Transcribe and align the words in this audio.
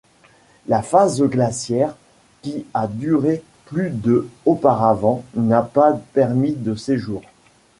La 0.67 0.81
phase 0.81 1.21
glaciaire 1.21 1.95
qui 2.41 2.65
a 2.73 2.87
duré 2.87 3.43
plus 3.65 3.91
de 3.91 4.27
auparavant 4.47 5.23
n'a 5.35 5.61
pas 5.61 5.93
permis 6.13 6.53
de 6.55 6.73
séjour. 6.73 7.21